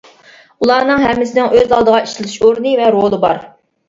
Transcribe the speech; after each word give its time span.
ئۇلارنىڭ 0.65 1.03
ھەممىسىنىڭ 1.03 1.53
ئۆز 1.59 1.75
ئالدىغا 1.77 1.99
ئىشلىتىلىش 2.05 2.39
ئورنى 2.47 2.73
ۋە 2.81 2.89
رولى 2.97 3.21
بار. 3.27 3.43